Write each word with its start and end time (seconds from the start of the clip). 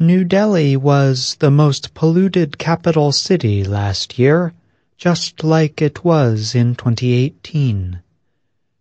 New 0.00 0.24
Delhi 0.24 0.76
was 0.76 1.36
the 1.36 1.52
most 1.52 1.94
polluted 1.94 2.58
capital 2.58 3.12
city 3.12 3.62
last 3.62 4.18
year, 4.18 4.52
just 4.96 5.44
like 5.44 5.80
it 5.80 6.04
was 6.04 6.52
in 6.52 6.74
2018. 6.74 8.00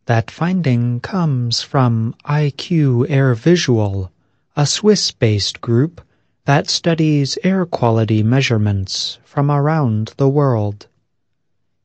That 0.08 0.32
finding 0.32 1.00
comes 1.02 1.62
from 1.62 2.16
IQ 2.26 3.12
Air 3.12 3.36
Visual, 3.36 4.12
a 4.56 4.66
Swiss-based 4.66 5.62
group 5.62 6.02
that 6.46 6.68
studies 6.68 7.38
air 7.44 7.68
quality 7.68 8.24
measurements 8.24 9.20
from 9.24 9.52
around 9.52 10.16
the 10.18 10.28
world. 10.28 10.88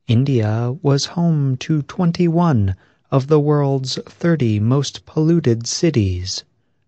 India 0.07 0.75
was 0.81 1.05
home 1.05 1.59
to 1.59 1.83
21 1.83 2.75
of 3.11 3.27
the 3.27 3.41
world's 3.41 3.99
30 4.07 4.59
most 4.61 5.05
polluted 5.05 5.67
cities, 5.67 6.45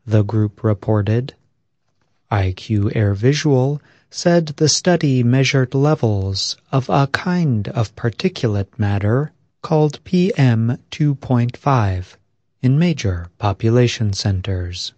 the 0.07 0.23
group 0.23 0.65
reported. 0.65 1.35
IQ 2.31 2.95
Air 2.95 3.15
Visual 3.15 3.83
said 4.09 4.47
the 4.57 4.69
study 4.69 5.23
measured 5.23 5.75
levels 5.75 6.57
of 6.71 6.89
a 6.89 7.09
kind 7.09 7.69
of 7.69 7.95
particulate 7.97 8.79
matter 8.79 9.33
called 9.63 10.03
PM 10.05 10.79
2.5 10.91 12.17
in 12.63 12.79
major 12.79 13.29
population 13.39 14.13
centers. 14.13 14.93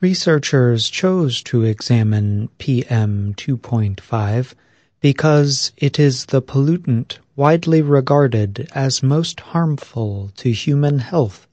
Researchers 0.00 0.88
chose 0.88 1.42
to 1.42 1.64
examine 1.64 2.48
PM 2.58 3.34
2.5 3.34 4.54
because 5.00 5.72
it 5.76 5.98
is 5.98 6.26
the 6.26 6.42
pollutant 6.42 7.18
widely 7.36 7.82
regarded 7.82 8.68
as 8.72 9.02
most 9.02 9.40
harmful 9.40 10.30
to 10.36 10.52
human 10.52 10.98
health, 10.98 11.46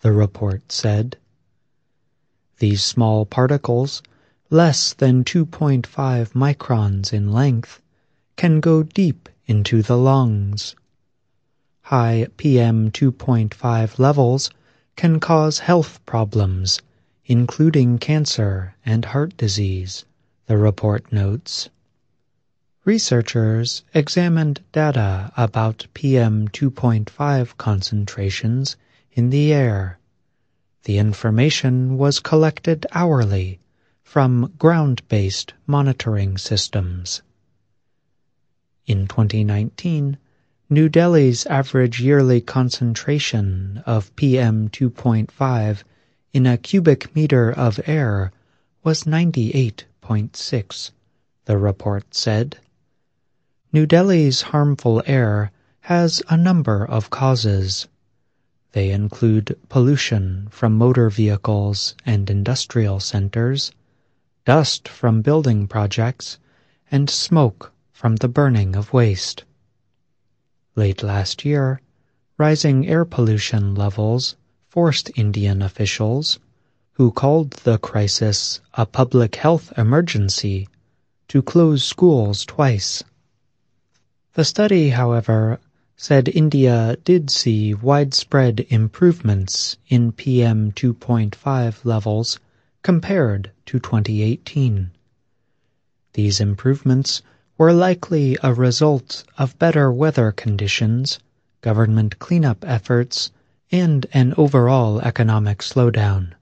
the 0.00 0.12
report 0.12 0.70
said. 0.70 1.16
These 2.62 2.84
small 2.84 3.26
particles, 3.26 4.04
less 4.48 4.92
than 4.92 5.24
2.5 5.24 5.82
microns 6.32 7.12
in 7.12 7.32
length, 7.32 7.82
can 8.36 8.60
go 8.60 8.84
deep 8.84 9.28
into 9.48 9.82
the 9.82 9.96
lungs. 9.98 10.76
High 11.80 12.28
PM 12.36 12.92
2.5 12.92 13.98
levels 13.98 14.48
can 14.94 15.18
cause 15.18 15.58
health 15.58 15.98
problems, 16.06 16.80
including 17.26 17.98
cancer 17.98 18.76
and 18.86 19.06
heart 19.06 19.36
disease, 19.36 20.04
the 20.46 20.56
report 20.56 21.12
notes. 21.12 21.68
Researchers 22.84 23.82
examined 23.92 24.60
data 24.70 25.32
about 25.36 25.88
PM 25.94 26.46
2.5 26.46 27.56
concentrations 27.56 28.76
in 29.10 29.30
the 29.30 29.52
air 29.52 29.98
the 30.84 30.98
information 30.98 31.96
was 31.96 32.20
collected 32.20 32.86
hourly 32.92 33.60
from 34.02 34.52
ground-based 34.58 35.54
monitoring 35.66 36.36
systems. 36.36 37.22
In 38.86 39.06
2019, 39.06 40.18
New 40.68 40.88
Delhi's 40.88 41.46
average 41.46 42.00
yearly 42.00 42.40
concentration 42.40 43.82
of 43.86 44.14
PM 44.16 44.68
2.5 44.70 45.82
in 46.32 46.46
a 46.46 46.56
cubic 46.56 47.14
meter 47.14 47.52
of 47.52 47.78
air 47.86 48.32
was 48.82 49.04
98.6, 49.04 50.90
the 51.44 51.58
report 51.58 52.14
said. 52.14 52.56
New 53.72 53.86
Delhi's 53.86 54.42
harmful 54.42 55.02
air 55.06 55.52
has 55.80 56.22
a 56.28 56.36
number 56.36 56.84
of 56.84 57.10
causes. 57.10 57.86
They 58.72 58.90
include 58.90 59.58
pollution 59.68 60.48
from 60.50 60.78
motor 60.78 61.10
vehicles 61.10 61.94
and 62.06 62.28
industrial 62.30 63.00
centers, 63.00 63.70
dust 64.46 64.88
from 64.88 65.20
building 65.20 65.68
projects, 65.68 66.38
and 66.90 67.08
smoke 67.08 67.72
from 67.92 68.16
the 68.16 68.28
burning 68.28 68.74
of 68.74 68.92
waste. 68.92 69.44
Late 70.74 71.02
last 71.02 71.44
year, 71.44 71.82
rising 72.38 72.88
air 72.88 73.04
pollution 73.04 73.74
levels 73.74 74.36
forced 74.68 75.10
Indian 75.16 75.60
officials, 75.60 76.38
who 76.92 77.10
called 77.12 77.50
the 77.64 77.78
crisis 77.78 78.60
a 78.72 78.86
public 78.86 79.36
health 79.36 79.70
emergency, 79.76 80.66
to 81.28 81.42
close 81.42 81.84
schools 81.84 82.46
twice. 82.46 83.04
The 84.32 84.46
study, 84.46 84.88
however, 84.88 85.60
said 86.02 86.28
India 86.30 86.96
did 87.04 87.30
see 87.30 87.72
widespread 87.72 88.66
improvements 88.70 89.76
in 89.86 90.10
PM 90.10 90.72
2.5 90.72 91.84
levels 91.84 92.40
compared 92.82 93.52
to 93.64 93.78
2018. 93.78 94.90
These 96.14 96.40
improvements 96.40 97.22
were 97.56 97.72
likely 97.72 98.36
a 98.42 98.52
result 98.52 99.22
of 99.38 99.56
better 99.60 99.92
weather 99.92 100.32
conditions, 100.32 101.20
government 101.60 102.18
cleanup 102.18 102.64
efforts, 102.66 103.30
and 103.70 104.04
an 104.12 104.34
overall 104.36 105.00
economic 105.02 105.58
slowdown. 105.58 106.32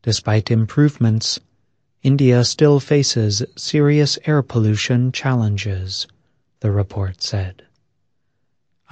Despite 0.00 0.50
improvements, 0.50 1.38
India 2.02 2.42
still 2.44 2.80
faces 2.80 3.42
serious 3.56 4.18
air 4.24 4.40
pollution 4.40 5.12
challenges, 5.12 6.06
the 6.60 6.70
report 6.70 7.22
said. 7.22 7.62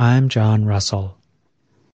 I'm 0.02 0.28
John 0.28 0.64
Russell. 0.64 1.21